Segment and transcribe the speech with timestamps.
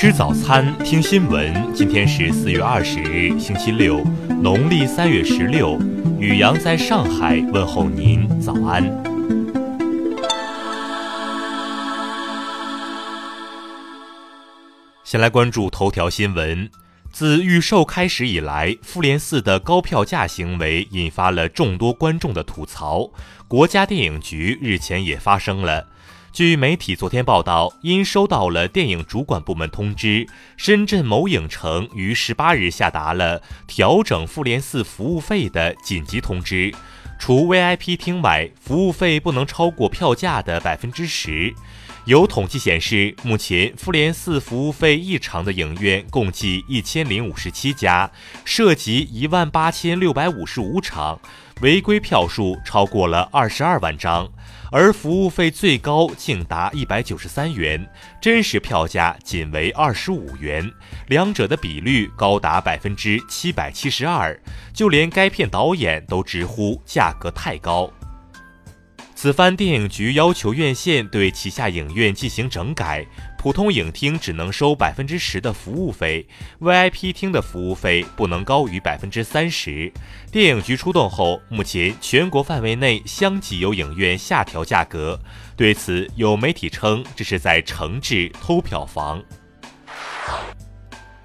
[0.00, 1.74] 吃早餐，听新闻。
[1.74, 3.98] 今天是四月二十日，星期六，
[4.40, 5.76] 农历三月十六。
[6.20, 8.84] 雨阳在上海问候您，早安。
[15.02, 16.70] 先来关注头条新闻。
[17.10, 23.10] 自预售开始以来，复联四的高票价行为引发了众多观众的吐槽。
[23.48, 25.88] 国家电影局日前也发声了。
[26.30, 30.26] 据媒体昨天报道，因收到了电影主管部门通知，
[30.56, 36.72] 深圳某影城于十八日下达了调整复联四服务费的紧急通知，
[37.18, 41.52] 除 VIP 厅外，服务费不能超过票价的百分之十。
[42.04, 48.10] 有统计显示，目前复联四服务费异常的影院共计一千零五十七家，
[48.44, 51.20] 涉及一万八千六百五十五场，
[51.60, 54.30] 违规票数超过了二十二万张，
[54.70, 57.88] 而服务费最高竟达一百九十三元，
[58.20, 60.70] 真实票价仅为二十五元，
[61.06, 64.38] 两者的比率高达百分之七百七十二，
[64.74, 67.90] 就连该片导演都直呼价格太高。
[69.20, 73.04] 此番电影局要求院线对旗下影院进行整改，
[73.36, 76.24] 普通影厅只能收百分之十的服务费
[76.60, 79.92] ，VIP 厅的服务费不能高于百分之三十。
[80.30, 85.20] 电影局出动后，目前全国范围内相继有影院下调价格。
[85.56, 89.20] 对此，有媒体称这是在惩治偷票房。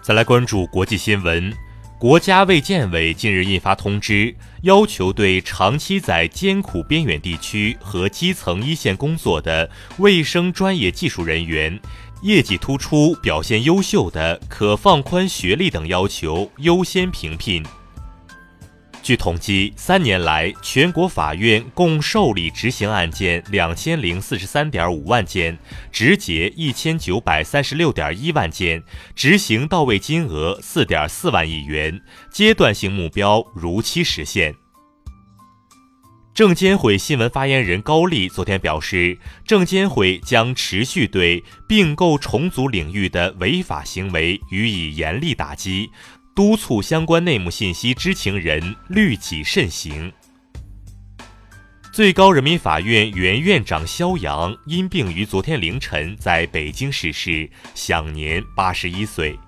[0.00, 1.52] 再来关注国际新闻。
[1.98, 11.80] 国家卫健委近日印发通知，要求对长期在艰苦边远地区和基层一线工作的卫生专业技术人员，
[12.22, 17.64] 业绩突出、表现优秀的，可放宽学历等要求，优先评聘。
[19.04, 25.58] 据统计，三年来，全国法院共受理执行案件两千零四十三点五万件，
[25.92, 28.82] 执结一千九百三十六点一万件，
[29.14, 32.00] 执行到位金额四点四万亿元，
[32.32, 34.54] 阶段性目标如期实现。
[36.34, 45.90] 证监会新闻发言人高丽昨天表示，证监会将持续对并购重组领域的违法行为予以严厉打击。
[46.34, 50.12] 督促相关内幕信息知情人律己慎行。
[51.92, 59.38] 最高人民法院原院长肖扬因病于昨天凌晨在北京逝世，享年八十一岁。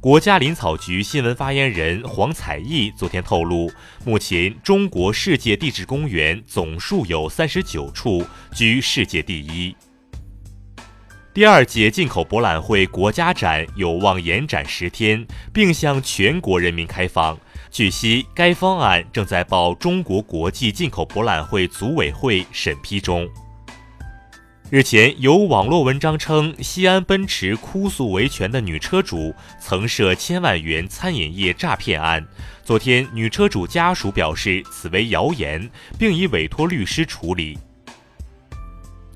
[0.00, 3.70] 国家林草局新闻发言人黄彩艺昨天透露，
[4.06, 8.24] 目前中国世界地质公园总数有三十九处，
[8.54, 9.76] 居世界第一。
[11.38, 17.38] 第二届进口博览会国家展有望延展十天，并向全国人民开放。
[17.70, 23.24] 据悉，该方案正在报中国国际进口博览会组委会审批中。
[24.68, 32.26] 日前，有网络文章称，西安奔驰哭诉维权的女车主曾涉千万元餐饮业诈骗案。
[32.64, 37.56] 昨天，女车主家属表示此为谣言，并已委托律师处理。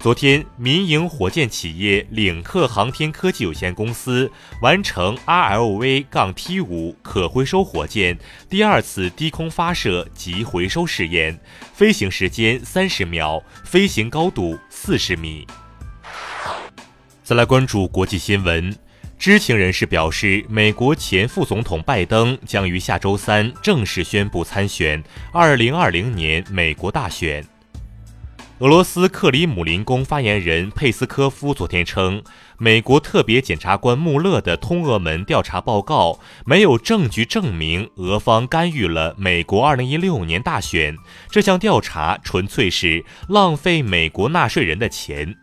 [0.03, 4.29] 昨天，民营火箭企业领克航天科技有限公司
[4.61, 8.19] 完成 RLV-T5 可回收火箭
[8.51, 11.39] 第二次低空发射及回收试验，
[11.73, 15.47] 飞行时间三十秒，飞行高度四十米。
[17.23, 18.77] 再来关注国际新闻，
[19.17, 25.01] 知情人士表示，美国前副总统拜登将于下周三正式宣布参选
[25.33, 27.52] 二零二零年美国大选。
[28.63, 32.23] 俄罗斯克里姆林宫发言人佩斯科夫昨天称，
[32.59, 40.97] 美国特别检察官穆勒的通俄门调查报告没有证据证明俄方干预了美国2016年大选，
[41.29, 45.35] 这项调查纯粹是浪费美国纳税人的钱。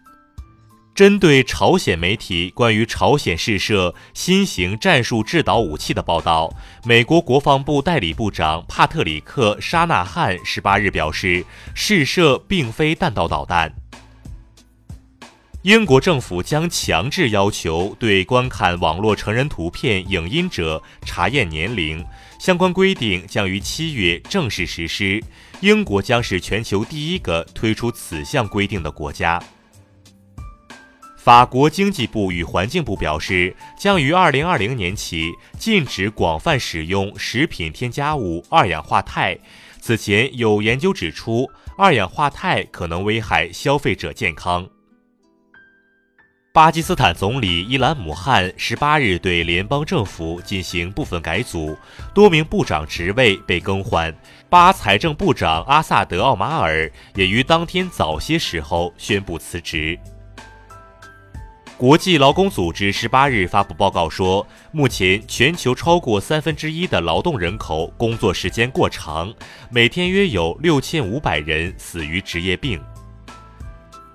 [0.99, 13.73] 针对朝鲜媒体关于朝鲜试射新型战术制导武器的报道，美国国防部代理部长帕特里克·沙纳汉十八日表示，试射并非弹道导弹。
[15.61, 22.05] 英国政府将强制要求对观看网络成人图片影音者查验年龄，
[22.41, 25.23] 相关规定将于七月正式实施。
[25.61, 29.41] 英国将是全球第一个推出此项规定的国家。
[31.29, 39.37] 法国经济部与环境部表示，将于二零二零年起禁止广泛使用食品添加物二氧化钛。
[39.79, 41.47] 此前有研究指出，
[41.77, 44.67] 二氧化钛可能危害消费者健康。
[46.51, 51.77] 巴基斯坦总理伊兰姆汗十八日对联邦政府进行部分改组，
[52.11, 54.11] 多名部长职位被更换。
[54.49, 59.95] 巴财政部长阿萨德奥马尔也于当天早些时候宣布辞职。
[61.79, 69.33] 国际劳工组织十八日发布报告说，目前全球超过三分之一的劳动人口工作时间过长，
[69.69, 72.77] 每天约有六千五百人死于职业病。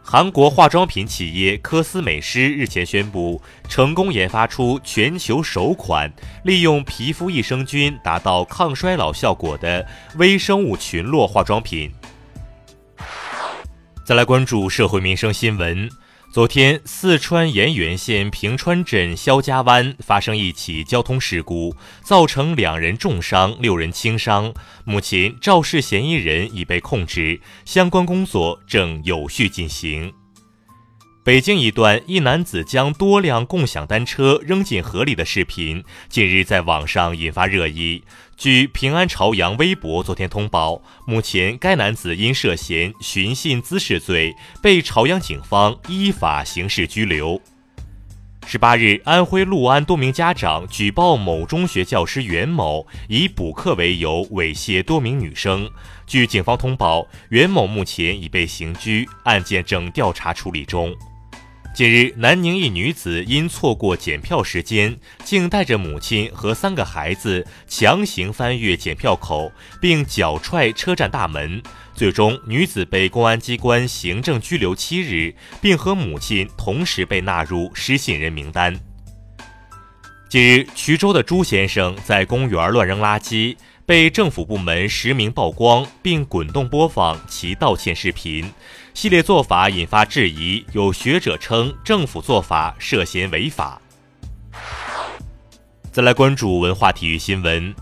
[0.02, 6.12] 韩国化妆品企业科斯美诗日前宣布，成功研发出全球首款
[6.42, 9.86] 利用皮肤益生菌达到抗衰老效果的
[10.18, 11.90] 微生物群落化妆品。
[14.04, 15.88] 再来关注社会民生新闻。
[16.34, 24.52] 昨天，四川盐源县平川镇肖家湾发生一起交通事故，造成两人重伤、六人轻伤。
[24.84, 30.12] 目前，肇事嫌疑人已被控制，相关工作正有序进行。
[31.24, 38.02] 北京一段一男子将多辆共享单车扔进河里的视频，近日在网上引发热议。
[38.36, 47.40] 据平安朝阳微博昨天通报，目前该男子因涉嫌寻衅滋事罪，被朝阳警方依法刑事拘留。
[48.46, 55.70] 十八日，安徽六安多名家长举报某中学教师袁某以补课为由猥亵多名女生。
[56.06, 60.94] 据警方通报，袁某目前已被刑拘，案件正调查处理中。
[61.74, 69.50] 近日，南宁一女子因错过检票时间，竟带着母亲和三个孩子强行翻越检票口，
[69.80, 71.60] 并脚踹车站大门。
[71.92, 78.78] 最终，女子被公安机关行政拘留七日，并和母亲同时被纳入失信人名单。
[80.34, 83.56] 近日，衢州的朱先生在公园乱扔垃圾。
[83.86, 88.52] 被政府部门实名曝光，并滚动播放其道歉视频，
[88.94, 90.66] 系列做法引发质疑。
[90.72, 93.80] 有学者称政府做法涉嫌违法。
[95.92, 97.72] 再来关注文化体育新闻，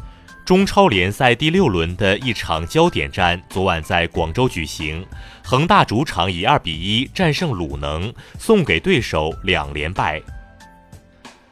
[0.44, 5.02] 中超联赛第六轮的一场焦点战昨晚在广州举行，
[5.42, 10.20] 恒大主场以二比一战胜鲁能，送给对手两连败。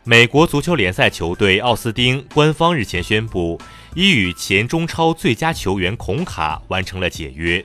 [0.05, 3.61] 美国足球联赛球队奥斯丁官方日前宣布。
[3.95, 7.65] 已与前中超最佳球员孔卡完成了解约。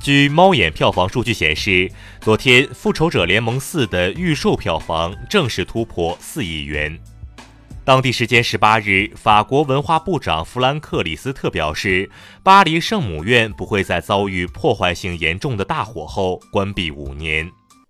[0.00, 1.90] 据猫眼票房数据显示，
[2.20, 6.96] 昨天《复仇者联盟四》的预售票房正式突破四亿元。
[7.84, 12.08] 当地时间十八日，法国文化部长弗兰克里斯特表示，
[12.44, 17.50] 巴黎圣母院不会在遭遇破坏性严重的大火后关闭五年。